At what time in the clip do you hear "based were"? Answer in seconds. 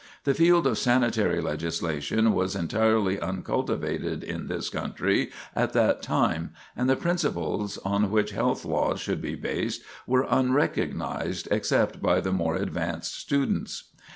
9.35-10.25